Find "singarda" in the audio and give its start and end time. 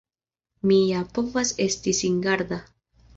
1.99-2.59